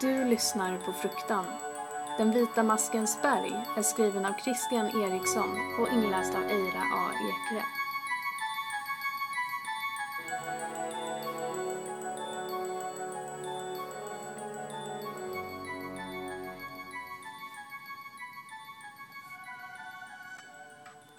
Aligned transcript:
Du 0.00 0.24
lyssnar 0.24 0.78
på 0.78 0.92
Fruktan. 0.92 1.44
Den 2.18 2.30
vita 2.30 2.62
maskens 2.62 3.22
berg 3.22 3.52
är 3.76 3.82
skriven 3.82 4.24
av 4.24 4.32
Christian 4.32 4.86
Eriksson 4.86 5.48
och 5.80 5.88
inläst 5.92 6.34
av 6.34 6.42
Eira 6.42 6.80
A. 6.80 7.10
Ekre. 7.12 7.64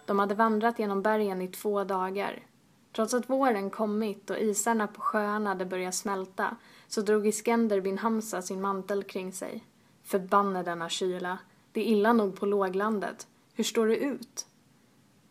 De 0.05 0.19
hade 0.19 0.35
vandrat 0.35 0.79
genom 0.79 1.01
bergen 1.01 1.41
i 1.41 1.47
två 1.47 1.83
dagar. 1.83 2.50
Trots 2.91 3.13
att 3.13 3.29
våren 3.29 3.69
kommit 3.69 4.29
och 4.29 4.37
isarna 4.37 4.87
på 4.87 5.01
sjöarna 5.01 5.49
hade 5.49 5.65
börjat 5.65 5.95
smälta 5.95 6.57
så 6.87 7.01
drog 7.01 7.27
Iskender 7.27 7.81
bin 7.81 7.97
Hamza 7.97 8.41
sin 8.41 8.61
mantel 8.61 9.03
kring 9.03 9.33
sig. 9.33 9.65
Förbanne 10.03 10.63
denna 10.63 10.89
kyla. 10.89 11.37
Det 11.71 11.81
är 11.81 11.85
illa 11.85 12.13
nog 12.13 12.39
på 12.39 12.45
låglandet. 12.45 13.27
Hur 13.53 13.63
står 13.63 13.87
det 13.87 13.97
ut? 13.97 14.47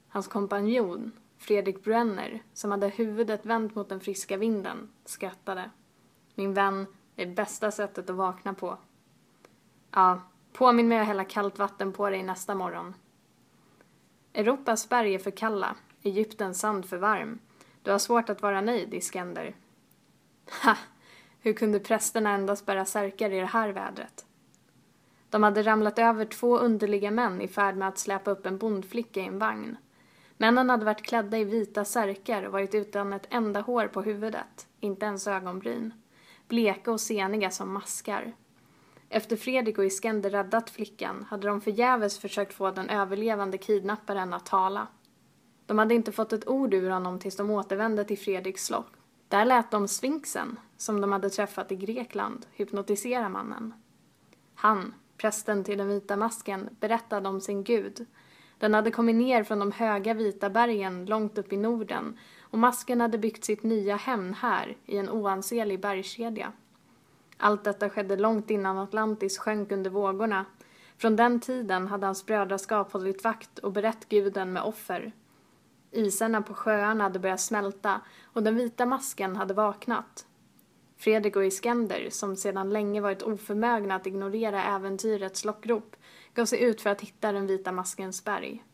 Hans 0.08 0.28
kompanjon, 0.28 1.12
Fredrik 1.38 1.84
Brenner, 1.84 2.42
som 2.54 2.70
hade 2.70 2.88
huvudet 2.88 3.46
vänt 3.46 3.74
mot 3.74 3.88
den 3.88 4.00
friska 4.00 4.36
vinden, 4.36 4.88
skrattade. 5.04 5.70
Min 6.34 6.54
vän, 6.54 6.86
det 7.14 7.22
är 7.22 7.34
bästa 7.34 7.70
sättet 7.70 8.10
att 8.10 8.16
vakna 8.16 8.54
på. 8.54 8.78
Ja, 9.90 10.20
påminn 10.52 10.88
mig 10.88 10.98
att 10.98 11.06
hälla 11.06 11.24
kallt 11.24 11.58
vatten 11.58 11.92
på 11.92 12.10
dig 12.10 12.22
nästa 12.22 12.54
morgon. 12.54 12.94
Europas 14.32 14.88
berg 14.88 15.14
är 15.14 15.18
för 15.18 15.30
kalla, 15.30 15.76
Egyptens 16.02 16.60
sand 16.60 16.86
för 16.86 16.96
varm. 16.96 17.38
Du 17.82 17.90
har 17.90 17.98
svårt 17.98 18.30
att 18.30 18.42
vara 18.42 18.60
nöjd, 18.60 18.94
Iskender. 18.94 19.54
Ha! 20.62 20.76
Hur 21.42 21.52
kunde 21.52 21.80
prästerna 21.80 22.30
endast 22.30 22.66
bära 22.66 22.84
särkar 22.84 23.30
i 23.30 23.40
det 23.40 23.46
här 23.46 23.68
vädret? 23.68 24.26
De 25.30 25.42
hade 25.42 25.62
ramlat 25.62 25.98
över 25.98 26.24
två 26.24 26.58
underliga 26.58 27.10
män 27.10 27.40
i 27.40 27.48
färd 27.48 27.76
med 27.76 27.88
att 27.88 27.98
släpa 27.98 28.30
upp 28.30 28.46
en 28.46 28.58
bondflicka 28.58 29.20
i 29.20 29.26
en 29.26 29.38
vagn. 29.38 29.76
Männen 30.36 30.70
hade 30.70 30.84
varit 30.84 31.02
klädda 31.02 31.38
i 31.38 31.44
vita 31.44 31.84
särkar 31.84 32.42
och 32.42 32.52
varit 32.52 32.74
utan 32.74 33.12
ett 33.12 33.26
enda 33.30 33.60
hår 33.60 33.86
på 33.86 34.02
huvudet, 34.02 34.68
inte 34.80 35.06
ens 35.06 35.26
ögonbryn. 35.26 35.94
Bleka 36.48 36.92
och 36.92 37.00
seniga 37.00 37.50
som 37.50 37.72
maskar. 37.72 38.32
Efter 39.08 39.36
Fredrik 39.36 39.78
och 39.78 39.84
Iskender 39.84 40.30
räddat 40.30 40.70
flickan 40.70 41.26
hade 41.30 41.48
de 41.48 41.60
förgäves 41.60 42.18
försökt 42.18 42.54
få 42.54 42.70
den 42.70 42.90
överlevande 42.90 43.58
kidnapparen 43.58 44.32
att 44.32 44.46
tala. 44.46 44.86
De 45.70 45.78
hade 45.78 45.94
inte 45.94 46.12
fått 46.12 46.32
ett 46.32 46.48
ord 46.48 46.74
ur 46.74 46.90
honom 46.90 47.18
tills 47.18 47.36
de 47.36 47.50
återvände 47.50 48.04
till 48.04 48.18
Fredriks 48.18 48.64
slott. 48.64 48.92
Där 49.28 49.44
lät 49.44 49.70
de 49.70 49.88
sfinxen, 49.88 50.58
som 50.76 51.00
de 51.00 51.12
hade 51.12 51.30
träffat 51.30 51.72
i 51.72 51.76
Grekland, 51.76 52.46
hypnotisera 52.52 53.28
mannen. 53.28 53.74
Han, 54.54 54.94
prästen 55.16 55.64
till 55.64 55.78
den 55.78 55.88
vita 55.88 56.16
masken, 56.16 56.68
berättade 56.80 57.28
om 57.28 57.40
sin 57.40 57.64
gud. 57.64 58.06
Den 58.58 58.74
hade 58.74 58.90
kommit 58.90 59.16
ner 59.16 59.44
från 59.44 59.58
de 59.58 59.72
höga 59.72 60.14
vita 60.14 60.50
bergen 60.50 61.06
långt 61.06 61.38
upp 61.38 61.52
i 61.52 61.56
Norden 61.56 62.18
och 62.40 62.58
masken 62.58 63.00
hade 63.00 63.18
byggt 63.18 63.44
sitt 63.44 63.62
nya 63.62 63.96
hem 63.96 64.32
här 64.32 64.76
i 64.86 64.96
en 64.96 65.10
oansenlig 65.10 65.80
bergskedja. 65.80 66.52
Allt 67.36 67.64
detta 67.64 67.90
skedde 67.90 68.16
långt 68.16 68.50
innan 68.50 68.78
Atlantis 68.78 69.38
sjönk 69.38 69.72
under 69.72 69.90
vågorna. 69.90 70.44
Från 70.96 71.16
den 71.16 71.40
tiden 71.40 71.86
hade 71.86 72.06
hans 72.06 72.26
brödraskap 72.26 72.92
hållit 72.92 73.24
vakt 73.24 73.58
och 73.58 73.72
berett 73.72 74.08
guden 74.08 74.52
med 74.52 74.62
offer. 74.62 75.12
Isarna 75.90 76.42
på 76.42 76.54
sjöarna 76.54 77.04
hade 77.04 77.18
börjat 77.18 77.40
smälta 77.40 78.00
och 78.24 78.42
den 78.42 78.56
vita 78.56 78.86
masken 78.86 79.36
hade 79.36 79.54
vaknat. 79.54 80.26
Fredrik 80.96 81.36
och 81.36 81.44
Iskender, 81.44 82.08
som 82.10 82.36
sedan 82.36 82.70
länge 82.70 83.00
varit 83.00 83.22
oförmögna 83.22 83.94
att 83.94 84.06
ignorera 84.06 84.64
äventyrets 84.64 85.44
lockrop, 85.44 85.96
gav 86.34 86.44
sig 86.44 86.62
ut 86.62 86.80
för 86.80 86.90
att 86.90 87.00
hitta 87.00 87.32
den 87.32 87.46
vita 87.46 87.72
maskens 87.72 88.24
berg. 88.24 88.64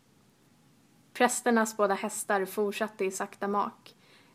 Prästernas 1.13 1.77
båda 1.77 1.95
hästar 1.95 2.45
fortsatte 2.45 3.05
i 3.05 3.11
sakta 3.11 3.49
mak. 3.49 3.95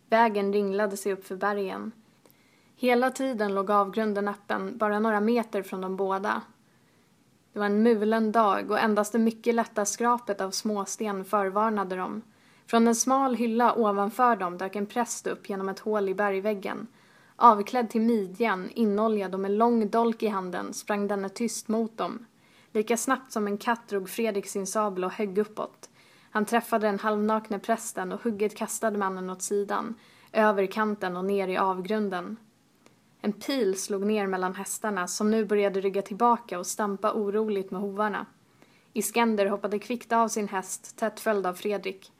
Vägen 0.10 0.54
ringlade 0.54 0.98
sig 0.98 1.14
upp 1.14 1.28
för 1.28 1.36
bergen. 1.36 1.92
Hela 2.76 3.12
tiden 3.12 3.56
låg 3.56 3.72
avgrunden 3.72 4.28
öppen, 4.28 4.78
bara 4.78 5.00
några 5.00 5.20
meter 5.20 5.64
från 5.64 5.82
de 5.82 5.96
båda. 5.96 6.42
Det 7.54 7.60
var 7.60 7.66
en 7.66 7.84
mulen 7.84 8.32
dag 8.32 8.72
och 8.72 8.80
endast 8.80 9.12
det 9.12 9.20
mycket 9.20 9.56
lätta 9.56 9.86
skrapet 9.86 10.42
av 10.42 10.52
småsten 10.52 11.26
förvarnade 11.26 11.96
dem. 11.96 12.22
Från 12.66 12.88
en 12.88 12.96
smal 12.96 13.36
hylla 13.36 13.76
ovanför 13.76 14.36
dem 14.36 14.58
dök 14.58 14.76
en 14.76 14.86
präst 14.86 15.28
upp 15.28 15.50
genom 15.50 15.70
ett 15.70 15.80
hål 15.80 16.10
i 16.10 16.14
bergväggen. 16.14 16.88
Avklädd 17.36 17.90
till 17.90 18.02
midjan, 18.02 18.70
inoljad 18.70 19.34
och 19.34 19.40
med 19.40 19.52
lång 19.52 19.90
dolk 19.90 20.24
i 20.24 20.28
handen 20.28 20.74
sprang 20.74 21.08
denne 21.08 21.30
tyst 21.30 21.68
mot 21.68 21.98
dem. 21.98 22.26
Lika 22.72 22.98
snabbt 22.98 23.32
som 23.32 23.48
en 23.48 23.58
katt 23.58 23.88
drog 23.88 24.10
Fredrik 24.10 24.48
sin 24.48 24.68
sabel 24.68 25.04
och 25.04 25.12
högg 25.12 25.38
uppåt. 25.38 25.90
Han 26.32 26.46
träffade 26.46 26.88
den 26.88 27.00
halvnakne 27.00 27.60
prästen 27.60 28.12
och 28.12 28.24
hugget 28.24 28.56
kastade 28.56 28.98
mannen 28.98 29.30
åt 29.30 29.42
sidan, 29.42 29.96
över 30.32 30.66
kanten 30.66 31.18
och 31.18 31.26
ner 31.26 31.48
i 31.48 31.58
avgrunden. 31.58 32.38
En 33.22 33.34
pil 33.34 33.80
slog 33.80 34.06
ner 34.06 34.28
mellan 34.28 34.56
hästarna 34.56 35.08
som 35.08 35.32
nu 35.32 35.46
började 35.46 35.82
rygga 35.82 36.02
tillbaka 36.02 36.60
och 36.60 36.68
stampa 36.68 37.14
oroligt 37.14 37.72
med 37.72 37.82
hovarna. 37.82 38.26
Iskender 38.94 39.46
hoppade 39.46 39.80
kvickt 39.80 40.12
av 40.12 40.28
sin 40.28 40.48
häst, 40.48 40.98
tätt 40.98 41.20
följd 41.20 41.46
av 41.46 41.54
Fredrik. 41.54 42.12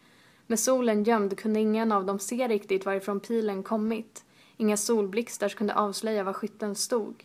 Med 0.52 0.60
solen 0.60 1.04
gömd 1.04 1.38
kunde 1.38 1.60
ingen 1.60 1.92
av 1.92 2.06
dem 2.06 2.20
se 2.20 2.48
riktigt 2.48 2.86
varifrån 2.86 3.20
pilen 3.20 3.64
kommit. 3.64 4.26
Inga 4.58 4.78
solblixtar 4.78 5.50
kunde 5.50 5.76
avslöja 5.76 6.24
var 6.24 6.34
skytten 6.34 6.76
stod. 6.76 7.24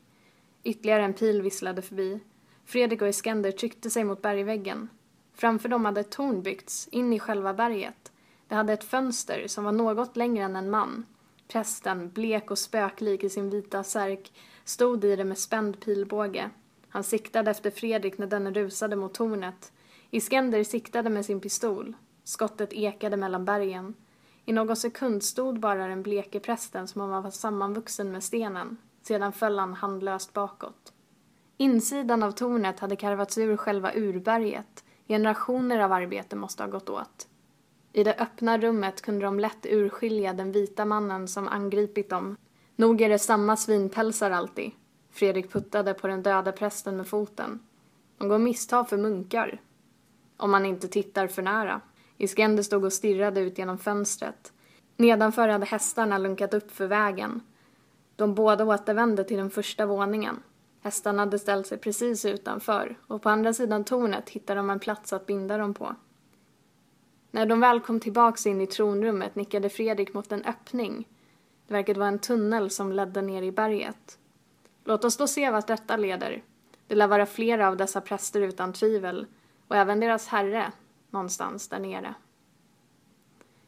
Ytterligare 0.64 1.04
en 1.04 1.14
pil 1.14 1.42
visslade 1.42 1.82
förbi. 1.82 2.20
Fredrik 2.64 3.02
och 3.02 3.08
Iskender 3.08 3.52
tryckte 3.52 3.90
sig 3.90 4.04
mot 4.04 4.22
bergväggen. 4.22 4.88
Framför 5.34 5.68
dem 5.68 5.84
hade 5.84 6.00
ett 6.00 6.10
torn 6.10 6.42
byggts, 6.42 6.88
in 6.88 7.12
i 7.12 7.18
själva 7.18 7.54
berget. 7.54 8.12
Det 8.48 8.54
hade 8.54 8.72
ett 8.72 8.84
fönster 8.84 9.46
som 9.46 9.64
var 9.64 9.72
något 9.72 10.16
längre 10.16 10.44
än 10.44 10.56
en 10.56 10.70
man. 10.70 11.06
Prästen, 11.48 12.10
blek 12.10 12.50
och 12.50 12.58
spöklik 12.58 13.24
i 13.24 13.28
sin 13.28 13.50
vita 13.50 13.84
särk, 13.84 14.32
stod 14.64 15.04
i 15.04 15.16
det 15.16 15.24
med 15.24 15.38
spänd 15.38 15.80
pilbåge. 15.80 16.50
Han 16.88 17.04
siktade 17.04 17.50
efter 17.50 17.70
Fredrik 17.70 18.18
när 18.18 18.26
denne 18.26 18.50
rusade 18.50 18.96
mot 18.96 19.14
tornet. 19.14 19.72
Iskender 20.10 20.64
siktade 20.64 21.10
med 21.10 21.26
sin 21.26 21.40
pistol. 21.40 21.96
Skottet 22.26 22.72
ekade 22.72 23.16
mellan 23.16 23.44
bergen. 23.44 23.94
I 24.44 24.52
någon 24.52 24.76
sekund 24.76 25.22
stod 25.22 25.60
bara 25.60 25.86
den 25.86 26.02
bleke 26.02 26.40
prästen 26.40 26.88
som 26.88 27.00
om 27.00 27.10
han 27.10 27.22
var 27.22 27.30
sammanvuxen 27.30 28.12
med 28.12 28.24
stenen. 28.24 28.76
Sedan 29.02 29.32
föll 29.32 29.58
han 29.58 29.74
handlöst 29.74 30.32
bakåt. 30.32 30.92
Insidan 31.56 32.22
av 32.22 32.30
tornet 32.30 32.80
hade 32.80 32.96
karvats 32.96 33.38
ur 33.38 33.56
själva 33.56 33.92
urberget. 33.94 34.84
Generationer 35.08 35.78
av 35.78 35.92
arbete 35.92 36.36
måste 36.36 36.62
ha 36.62 36.70
gått 36.70 36.90
åt. 36.90 37.28
I 37.92 38.04
det 38.04 38.14
öppna 38.14 38.58
rummet 38.58 39.02
kunde 39.02 39.24
de 39.24 39.40
lätt 39.40 39.66
urskilja 39.66 40.32
den 40.32 40.52
vita 40.52 40.84
mannen 40.84 41.28
som 41.28 41.48
angripit 41.48 42.10
dem. 42.10 42.36
Nog 42.76 43.00
är 43.00 43.08
det 43.08 43.18
samma 43.18 43.56
svinpälsar 43.56 44.30
alltid. 44.30 44.70
Fredrik 45.10 45.52
puttade 45.52 45.94
på 45.94 46.06
den 46.06 46.22
döda 46.22 46.52
prästen 46.52 46.96
med 46.96 47.06
foten. 47.06 47.60
De 48.18 48.28
går 48.28 48.38
misstag 48.38 48.88
för 48.88 48.96
munkar. 48.96 49.60
Om 50.36 50.50
man 50.50 50.66
inte 50.66 50.88
tittar 50.88 51.26
för 51.26 51.42
nära. 51.42 51.80
Iskender 52.18 52.62
stod 52.62 52.84
och 52.84 52.92
stirrade 52.92 53.40
ut 53.40 53.58
genom 53.58 53.78
fönstret. 53.78 54.52
Nedanför 54.96 55.48
hade 55.48 55.66
hästarna 55.66 56.18
lunkat 56.18 56.54
upp 56.54 56.70
för 56.70 56.86
vägen. 56.86 57.40
De 58.16 58.34
båda 58.34 58.64
återvände 58.64 59.24
till 59.24 59.36
den 59.36 59.50
första 59.50 59.86
våningen. 59.86 60.42
Hästarna 60.82 61.22
hade 61.22 61.38
ställt 61.38 61.66
sig 61.66 61.78
precis 61.78 62.24
utanför 62.24 62.98
och 63.06 63.22
på 63.22 63.28
andra 63.28 63.52
sidan 63.52 63.84
tornet 63.84 64.28
hittade 64.28 64.58
de 64.58 64.70
en 64.70 64.78
plats 64.78 65.12
att 65.12 65.26
binda 65.26 65.58
dem 65.58 65.74
på. 65.74 65.96
När 67.30 67.46
de 67.46 67.60
väl 67.60 67.80
kom 67.80 68.00
tillbaks 68.00 68.46
in 68.46 68.60
i 68.60 68.66
tronrummet 68.66 69.34
nickade 69.36 69.68
Fredrik 69.68 70.14
mot 70.14 70.32
en 70.32 70.44
öppning. 70.44 71.08
Det 71.66 71.74
verkade 71.74 72.00
vara 72.00 72.08
en 72.08 72.18
tunnel 72.18 72.70
som 72.70 72.92
ledde 72.92 73.22
ner 73.22 73.42
i 73.42 73.52
berget. 73.52 74.18
Låt 74.84 75.04
oss 75.04 75.16
då 75.16 75.26
se 75.26 75.50
vart 75.50 75.66
detta 75.66 75.96
leder. 75.96 76.42
Det 76.86 76.94
lär 76.94 77.06
vara 77.06 77.26
flera 77.26 77.68
av 77.68 77.76
dessa 77.76 78.00
präster 78.00 78.40
utan 78.40 78.72
tvivel 78.72 79.26
och 79.68 79.76
även 79.76 80.00
deras 80.00 80.26
herre, 80.28 80.72
någonstans 81.16 81.68
där 81.68 81.78
nere. 81.78 82.14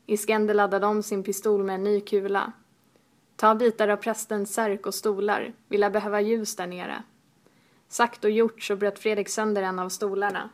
Iskender 0.07 0.55
laddade 0.55 0.87
om 0.87 1.03
sin 1.03 1.23
pistol 1.23 1.65
med 1.65 1.75
en 1.75 1.85
ny 1.85 2.01
kula. 2.01 2.53
Ta 3.37 3.55
bitar 3.55 3.89
av 3.89 3.97
prästens 3.97 4.55
särk 4.55 4.87
och 4.87 4.95
stolar, 4.95 5.53
vi 5.69 5.79
lär 5.79 5.91
behöva 5.91 6.21
ljus 6.21 6.57
där 6.57 6.67
nere. 6.67 7.03
Sagt 7.89 8.25
och 8.25 8.31
gjort 8.31 8.63
så 8.63 8.77
bröt 8.77 8.99
Fredrik 8.99 9.29
sönder 9.29 9.63
en 9.63 9.79
av 9.79 9.89
stolarna. 9.89 10.51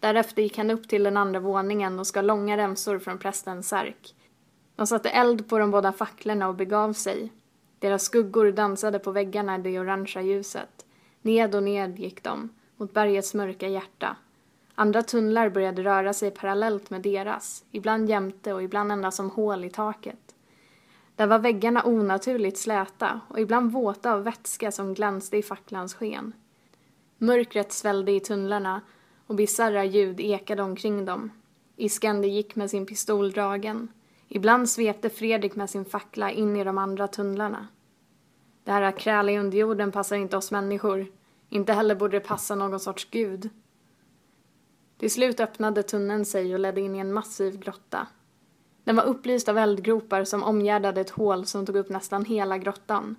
Därefter 0.00 0.42
gick 0.42 0.58
han 0.58 0.70
upp 0.70 0.88
till 0.88 1.02
den 1.02 1.16
andra 1.16 1.40
våningen 1.40 1.98
och 1.98 2.06
skar 2.06 2.22
långa 2.22 2.56
remsor 2.56 2.98
från 2.98 3.18
prästens 3.18 3.68
särk. 3.68 4.14
De 4.76 4.86
satte 4.86 5.10
eld 5.10 5.48
på 5.48 5.58
de 5.58 5.70
båda 5.70 5.92
facklorna 5.92 6.48
och 6.48 6.54
begav 6.54 6.92
sig. 6.92 7.32
Deras 7.78 8.02
skuggor 8.02 8.52
dansade 8.52 8.98
på 8.98 9.10
väggarna 9.10 9.56
i 9.56 9.62
det 9.62 9.80
orangea 9.80 10.22
ljuset. 10.22 10.86
Ned 11.22 11.54
och 11.54 11.62
ned 11.62 11.98
gick 11.98 12.22
de, 12.22 12.48
mot 12.76 12.92
bergets 12.92 13.34
mörka 13.34 13.68
hjärta. 13.68 14.16
Andra 14.82 15.02
tunnlar 15.02 15.48
började 15.48 15.82
röra 15.82 16.12
sig 16.12 16.30
parallellt 16.30 16.90
med 16.90 17.02
deras, 17.02 17.64
ibland 17.70 18.08
jämte 18.08 18.52
och 18.52 18.62
ibland 18.62 18.92
endast 18.92 19.16
som 19.16 19.30
hål 19.30 19.64
i 19.64 19.70
taket. 19.70 20.34
Där 21.16 21.26
var 21.26 21.38
väggarna 21.38 21.84
onaturligt 21.84 22.58
släta 22.58 23.20
och 23.28 23.40
ibland 23.40 23.72
våta 23.72 24.12
av 24.12 24.24
vätska 24.24 24.72
som 24.72 24.94
glänste 24.94 25.36
i 25.36 25.42
facklans 25.42 25.94
sken. 25.94 26.32
Mörkret 27.18 27.72
svällde 27.72 28.12
i 28.12 28.20
tunnlarna 28.20 28.80
och 29.26 29.34
bisarra 29.34 29.84
ljud 29.84 30.20
ekade 30.20 30.62
omkring 30.62 31.04
dem. 31.04 31.30
Iskander 31.76 32.28
gick 32.28 32.56
med 32.56 32.70
sin 32.70 32.86
pistol 32.86 33.30
dragen. 33.32 33.88
Ibland 34.28 34.68
svepte 34.68 35.10
Fredrik 35.10 35.56
med 35.56 35.70
sin 35.70 35.84
fackla 35.84 36.30
in 36.30 36.56
i 36.56 36.64
de 36.64 36.78
andra 36.78 37.08
tunnlarna. 37.08 37.68
Det 38.64 38.72
här 38.72 38.98
kräla 38.98 39.32
i 39.32 39.38
underjorden 39.38 39.92
passar 39.92 40.16
inte 40.16 40.36
oss 40.36 40.50
människor. 40.50 41.06
Inte 41.48 41.72
heller 41.72 41.94
borde 41.94 42.16
det 42.16 42.26
passa 42.26 42.54
någon 42.54 42.80
sorts 42.80 43.10
gud. 43.10 43.50
Till 45.02 45.10
slut 45.10 45.40
öppnade 45.40 45.82
tunneln 45.82 46.24
sig 46.24 46.54
och 46.54 46.60
ledde 46.60 46.80
in 46.80 46.94
i 46.94 46.98
en 46.98 47.12
massiv 47.12 47.58
grotta. 47.58 48.06
Den 48.84 48.96
var 48.96 49.04
upplyst 49.04 49.48
av 49.48 49.58
eldgropar 49.58 50.24
som 50.24 50.42
omgärdade 50.42 51.00
ett 51.00 51.10
hål 51.10 51.46
som 51.46 51.66
tog 51.66 51.76
upp 51.76 51.88
nästan 51.88 52.24
hela 52.24 52.58
grottan. 52.58 53.16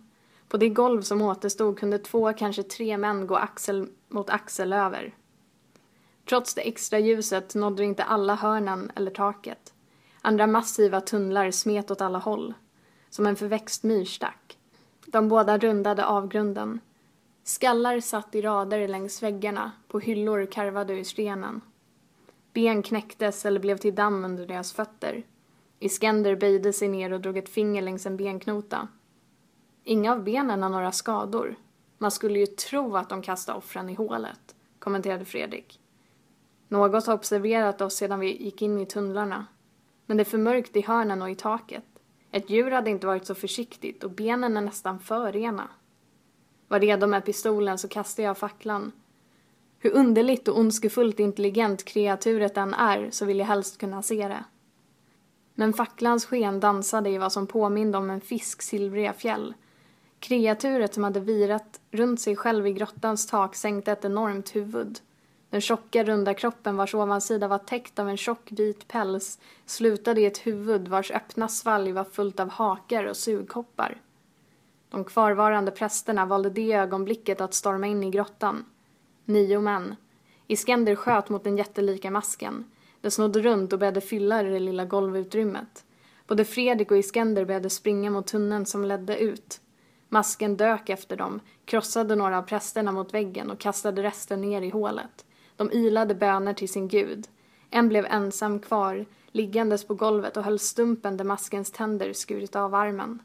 På 0.48 0.58
det 0.58 0.70
golv 0.70 1.02
som 1.02 1.22
återstod 1.22 1.80
kunde 1.80 2.00
två, 2.00 2.34
kanske 2.34 2.64
tre 2.64 2.98
män 2.98 3.28
gå 3.28 3.36
axel 3.36 3.88
mot 4.10 4.30
axel 4.30 4.74
över. 4.74 5.16
Trots 6.30 6.54
det 6.54 6.62
extra 6.62 7.00
ljuset 7.00 7.56
nådde 7.56 7.84
inte 7.84 8.04
alla 8.04 8.36
hörnen 8.36 8.92
eller 8.96 9.12
taket. 9.12 9.74
Andra 10.22 10.48
massiva 10.48 11.02
tunnlar 11.02 11.52
smet 11.52 11.92
åt 11.92 12.02
alla 12.02 12.20
håll, 12.20 12.54
som 13.10 13.28
en 13.28 13.36
förväxt 13.36 13.84
myrstack. 13.84 14.58
De 15.06 15.30
båda 15.30 15.58
rundade 15.58 16.06
avgrunden. 16.06 16.80
Skallar 17.44 18.00
satt 18.00 18.36
i 18.36 18.42
rader 18.42 18.88
längs 18.88 19.24
väggarna 19.24 19.72
på 19.88 20.00
hyllor 20.00 20.46
karvade 20.46 20.94
ur 20.94 21.04
stenen. 21.04 21.62
Ben 22.54 22.84
knäcktes 22.84 23.46
eller 23.46 23.60
blev 23.60 23.78
till 23.78 23.96
damm 23.96 24.26
under 24.26 24.48
deras 24.48 24.74
fötter. 24.74 25.24
Iskender 25.80 26.36
böjde 26.36 26.74
sig 26.74 26.88
ner 26.88 27.14
och 27.14 27.22
drog 27.22 27.38
ett 27.38 27.50
finger 27.50 27.82
längs 27.82 28.06
en 28.06 28.18
benknota. 28.18 28.88
Inga 29.84 30.12
av 30.12 30.24
benen 30.24 30.64
har 30.64 30.70
några 30.70 30.92
skador. 30.92 31.56
Man 31.98 32.12
skulle 32.12 32.40
ju 32.40 32.46
tro 32.46 32.96
att 32.96 33.10
de 33.10 33.22
kastade 33.22 33.58
offren 33.58 33.90
i 33.90 33.94
hålet, 33.94 34.56
kommenterade 34.80 35.26
Fredrik. 35.26 35.80
Något 36.68 37.06
har 37.06 37.14
observerat 37.14 37.82
oss 37.82 37.96
sedan 37.96 38.20
vi 38.20 38.44
gick 38.44 38.62
in 38.62 38.80
i 38.80 38.86
tunnlarna. 38.86 39.46
Men 40.06 40.18
det 40.18 40.24
är 40.24 40.26
för 40.26 40.38
mörkt 40.38 40.76
i 40.76 40.82
hörnen 40.82 41.22
och 41.22 41.30
i 41.30 41.36
taket. 41.36 41.86
Ett 42.32 42.50
djur 42.50 42.72
hade 42.72 42.90
inte 42.90 43.08
varit 43.08 43.26
så 43.26 43.36
försiktigt 43.36 44.04
och 44.04 44.12
benen 44.12 44.58
är 44.58 44.62
nästan 44.62 45.00
för 45.00 45.32
rena. 45.32 45.70
Var 46.68 46.80
redo 46.80 47.08
med 47.08 47.26
pistolen 47.26 47.78
så 47.78 47.88
kastade 47.88 48.26
jag 48.26 48.38
facklan. 48.38 48.92
Hur 49.84 49.92
underligt 49.92 50.48
och 50.48 50.60
ondskefullt 50.60 51.20
intelligent 51.20 51.86
kreaturet 51.86 52.58
än 52.58 52.74
är 52.74 53.12
så 53.12 53.26
vill 53.26 53.40
jag 53.40 53.46
helst 53.46 53.78
kunna 53.78 54.02
se 54.02 54.28
det. 54.28 54.44
Men 55.56 55.74
facklans 55.74 56.26
sken 56.26 56.60
dansade 56.60 57.10
i 57.10 57.18
vad 57.18 57.32
som 57.32 57.48
påminde 57.48 57.98
om 57.98 58.10
en 58.10 58.22
fisk 58.22 58.62
silvriga 58.62 59.14
fjäll. 59.14 59.54
Kreaturet 60.20 60.94
som 60.94 61.04
hade 61.04 61.20
virat 61.20 61.82
runt 61.92 62.22
sig 62.22 62.36
själv 62.36 62.68
i 62.68 62.74
grottans 62.74 63.28
tak 63.28 63.56
sänkte 63.56 63.92
ett 63.92 64.06
enormt 64.06 64.56
huvud. 64.56 65.00
Den 65.50 65.62
tjocka 65.62 66.04
runda 66.04 66.34
kroppen 66.34 66.78
vars 66.78 66.96
ovansida 66.96 67.48
var 67.48 67.58
täckt 67.58 68.00
av 68.00 68.10
en 68.10 68.18
tjock 68.18 68.52
vit 68.52 68.88
päls 68.88 69.40
slutade 69.66 70.22
i 70.22 70.26
ett 70.26 70.48
huvud 70.48 70.88
vars 70.88 71.12
öppna 71.12 71.48
svalg 71.48 71.92
var 71.92 72.04
fullt 72.04 72.40
av 72.40 72.50
hakar 72.50 73.06
och 73.06 73.18
sugkoppar. 73.18 74.02
De 74.90 75.04
kvarvarande 75.04 75.72
prästerna 75.72 76.26
valde 76.26 76.50
det 76.50 76.74
ögonblicket 76.74 77.42
att 77.42 77.54
storma 77.54 77.88
in 77.88 78.04
i 78.04 78.10
grottan. 78.10 78.66
Nio 79.25 79.62
män. 79.62 79.96
Iskender 80.48 80.96
sköt 80.96 81.30
mot 81.30 81.44
den 81.44 81.58
jättelika 81.58 82.12
masken. 82.12 82.66
Den 83.02 83.12
snodde 83.12 83.42
runt 83.42 83.74
och 83.74 83.80
började 83.80 84.02
fylla 84.02 84.44
det 84.44 84.60
lilla 84.60 84.86
golvutrymmet. 84.86 85.86
Både 86.28 86.46
Fredrik 86.46 86.92
och 86.92 86.98
Iskender 86.98 87.46
började 87.46 87.70
springa 87.70 88.12
mot 88.12 88.28
tunneln 88.28 88.66
som 88.66 88.86
ledde 88.86 89.18
ut. 89.18 89.62
Masken 90.10 90.58
dök 90.58 90.90
efter 90.90 91.18
dem, 91.18 91.40
krossade 91.66 92.16
några 92.16 92.38
av 92.38 92.42
prästerna 92.42 92.92
mot 92.92 93.14
väggen 93.14 93.52
och 93.52 93.60
kastade 93.60 94.04
resten 94.04 94.42
ner 94.42 94.62
i 94.62 94.70
hålet. 94.70 95.25
De 95.56 95.72
ilade 95.72 96.16
böner 96.16 96.54
till 96.54 96.70
sin 96.70 96.88
gud. 96.88 97.28
En 97.70 97.90
blev 97.90 98.06
ensam 98.06 98.60
kvar, 98.60 99.06
liggandes 99.31 99.88
på 99.88 99.94
golvet 99.94 100.38
och 100.38 100.44
höll 100.44 100.60
stumpen 100.60 101.18
där 101.18 101.25
maskens 101.25 101.72
tänder 101.72 102.14
skurit 102.14 102.56
av 102.56 102.75
armen. 102.75 103.22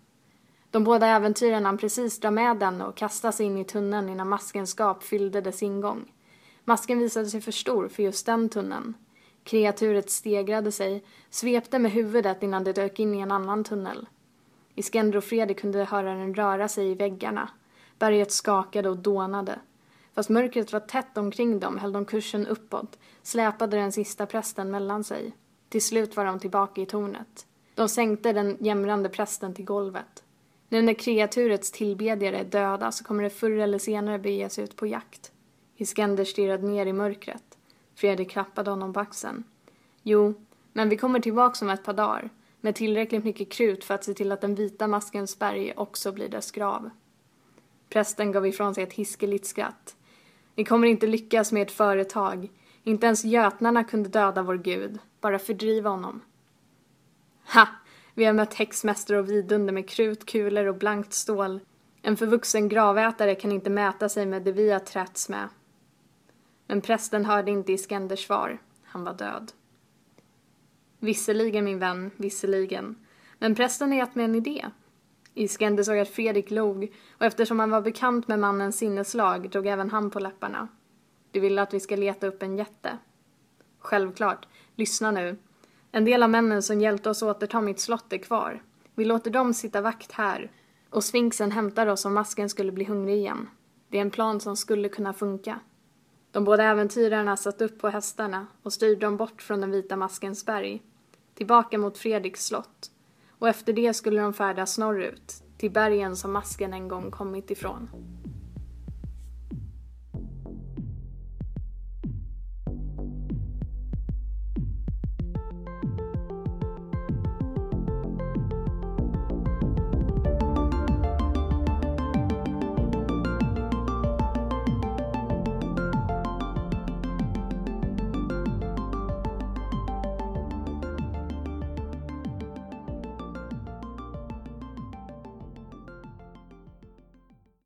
De 0.70 0.84
båda 0.84 1.06
äventyrarna 1.06 1.68
hann 1.68 1.78
precis 1.78 2.20
dra 2.20 2.30
med 2.30 2.56
den 2.56 2.82
och 2.82 2.96
kasta 2.96 3.32
sig 3.32 3.46
in 3.46 3.58
i 3.58 3.64
tunneln 3.64 4.08
innan 4.08 4.28
maskens 4.28 4.70
skap 4.70 5.02
fyllde 5.02 5.40
dess 5.40 5.62
ingång. 5.62 6.12
Masken 6.64 6.98
visade 6.98 7.26
sig 7.26 7.40
för 7.40 7.52
stor 7.52 7.88
för 7.88 8.02
just 8.02 8.26
den 8.26 8.48
tunneln. 8.48 8.94
Kreaturet 9.44 10.10
stegrade 10.10 10.72
sig, 10.72 11.04
svepte 11.30 11.78
med 11.78 11.92
huvudet 11.92 12.42
innan 12.42 12.64
det 12.64 12.72
dök 12.72 12.98
in 12.98 13.14
i 13.14 13.18
en 13.18 13.32
annan 13.32 13.64
tunnel. 13.64 14.08
Iskender 14.74 15.18
och 15.18 15.24
Fredrik 15.24 15.60
kunde 15.60 15.84
höra 15.84 16.14
den 16.14 16.34
röra 16.34 16.68
sig 16.68 16.90
i 16.90 16.94
väggarna. 16.94 17.50
Berget 17.98 18.32
skakade 18.32 18.88
och 18.88 18.96
dånade. 18.96 19.58
Fast 20.14 20.28
mörkret 20.28 20.72
var 20.72 20.80
tätt 20.80 21.18
omkring 21.18 21.60
dem 21.60 21.78
höll 21.78 21.92
de 21.92 22.04
kursen 22.04 22.46
uppåt, 22.46 22.98
släpade 23.22 23.76
den 23.76 23.92
sista 23.92 24.26
prästen 24.26 24.70
mellan 24.70 25.04
sig. 25.04 25.32
Till 25.68 25.82
slut 25.82 26.16
var 26.16 26.24
de 26.24 26.38
tillbaka 26.38 26.80
i 26.80 26.86
tornet. 26.86 27.46
De 27.74 27.88
sänkte 27.88 28.32
den 28.32 28.56
jämrande 28.60 29.08
prästen 29.08 29.54
till 29.54 29.64
golvet. 29.64 30.24
Nu 30.68 30.82
när 30.82 30.94
kreaturets 30.94 31.70
tillbedjare 31.70 32.38
är 32.38 32.44
döda 32.44 32.92
så 32.92 33.04
kommer 33.04 33.22
det 33.22 33.30
förr 33.30 33.58
eller 33.58 33.78
senare 33.78 34.18
bege 34.18 34.48
sig 34.48 34.64
ut 34.64 34.76
på 34.76 34.86
jakt. 34.86 35.32
Iskender 35.76 36.24
stirrade 36.24 36.66
ner 36.66 36.86
i 36.86 36.92
mörkret. 36.92 37.58
Fredrik 37.94 38.30
klappade 38.30 38.70
honom 38.70 38.92
på 38.92 39.00
axeln. 39.00 39.44
Jo, 40.02 40.34
men 40.72 40.88
vi 40.88 40.96
kommer 40.96 41.20
tillbaka 41.20 41.64
om 41.64 41.70
ett 41.70 41.84
par 41.84 41.92
dagar 41.92 42.30
med 42.60 42.74
tillräckligt 42.74 43.24
mycket 43.24 43.52
krut 43.52 43.84
för 43.84 43.94
att 43.94 44.04
se 44.04 44.14
till 44.14 44.32
att 44.32 44.40
den 44.40 44.54
vita 44.54 44.86
maskens 44.86 45.38
berg 45.38 45.72
också 45.76 46.12
blir 46.12 46.28
dess 46.28 46.50
grav. 46.50 46.90
Prästen 47.88 48.32
gav 48.32 48.46
ifrån 48.46 48.74
sig 48.74 48.84
ett 48.84 48.92
hiskeligt 48.92 49.46
skratt. 49.46 49.96
Ni 50.54 50.64
kommer 50.64 50.88
inte 50.88 51.06
lyckas 51.06 51.52
med 51.52 51.62
ert 51.62 51.70
företag. 51.70 52.48
Inte 52.84 53.06
ens 53.06 53.24
götnarna 53.24 53.84
kunde 53.84 54.08
döda 54.08 54.42
vår 54.42 54.56
gud, 54.56 54.98
bara 55.20 55.38
fördriva 55.38 55.90
honom. 55.90 56.20
Ha! 57.54 57.68
Vi 58.18 58.24
har 58.24 58.32
mött 58.32 58.54
häxmästare 58.54 59.18
och 59.18 59.30
vidunder 59.30 59.72
med 59.72 59.88
krut, 59.88 60.26
kulor 60.26 60.66
och 60.66 60.74
blankt 60.74 61.12
stål. 61.12 61.60
En 62.02 62.16
förvuxen 62.16 62.68
gravätare 62.68 63.34
kan 63.34 63.52
inte 63.52 63.70
mäta 63.70 64.08
sig 64.08 64.26
med 64.26 64.42
det 64.42 64.52
vi 64.52 64.70
har 64.70 64.78
trätts 64.78 65.28
med. 65.28 65.48
Men 66.66 66.80
prästen 66.80 67.24
hörde 67.24 67.50
inte 67.50 67.72
Iskenders 67.72 68.26
svar. 68.26 68.58
Han 68.82 69.04
var 69.04 69.14
död. 69.14 69.52
Visserligen, 70.98 71.64
min 71.64 71.78
vän, 71.78 72.10
visserligen. 72.16 72.96
Men 73.38 73.54
prästen 73.54 73.90
har 73.90 73.98
gett 73.98 74.14
mig 74.14 74.24
en 74.24 74.34
idé. 74.34 74.66
Iskender 75.34 75.82
såg 75.82 75.98
att 75.98 76.08
Fredrik 76.08 76.50
log 76.50 76.94
och 77.18 77.26
eftersom 77.26 77.58
han 77.58 77.70
var 77.70 77.80
bekant 77.80 78.28
med 78.28 78.38
mannens 78.38 78.78
sinneslag 78.78 79.50
drog 79.50 79.66
även 79.66 79.90
han 79.90 80.10
på 80.10 80.18
läpparna. 80.20 80.68
Du 81.30 81.40
vill 81.40 81.58
att 81.58 81.74
vi 81.74 81.80
ska 81.80 81.96
leta 81.96 82.26
upp 82.26 82.42
en 82.42 82.58
jätte? 82.58 82.98
Självklart. 83.78 84.48
Lyssna 84.74 85.10
nu. 85.10 85.36
En 85.92 86.04
del 86.04 86.22
av 86.22 86.30
männen 86.30 86.62
som 86.62 86.80
hjälpte 86.80 87.10
oss 87.10 87.22
återta 87.22 87.60
mitt 87.60 87.80
slott 87.80 88.12
är 88.12 88.18
kvar. 88.18 88.62
Vi 88.94 89.04
låter 89.04 89.30
dem 89.30 89.54
sitta 89.54 89.80
vakt 89.80 90.12
här 90.12 90.50
och 90.90 91.04
sfinxen 91.04 91.50
hämtar 91.50 91.86
oss 91.86 92.04
om 92.04 92.14
masken 92.14 92.48
skulle 92.48 92.72
bli 92.72 92.84
hungrig 92.84 93.16
igen. 93.16 93.48
Det 93.88 93.98
är 93.98 94.02
en 94.02 94.10
plan 94.10 94.40
som 94.40 94.56
skulle 94.56 94.88
kunna 94.88 95.12
funka. 95.12 95.60
De 96.30 96.44
båda 96.44 96.64
äventyrarna 96.64 97.36
satt 97.36 97.60
upp 97.60 97.78
på 97.80 97.88
hästarna 97.88 98.46
och 98.62 98.72
styrde 98.72 99.06
dem 99.06 99.16
bort 99.16 99.42
från 99.42 99.60
den 99.60 99.70
vita 99.70 99.96
maskens 99.96 100.46
berg, 100.46 100.82
tillbaka 101.34 101.78
mot 101.78 101.98
Fredriks 101.98 102.46
slott. 102.46 102.90
Och 103.38 103.48
efter 103.48 103.72
det 103.72 103.94
skulle 103.94 104.20
de 104.20 104.34
färdas 104.34 104.78
norrut, 104.78 105.42
till 105.58 105.70
bergen 105.70 106.16
som 106.16 106.32
masken 106.32 106.74
en 106.74 106.88
gång 106.88 107.10
kommit 107.10 107.50
ifrån. 107.50 107.88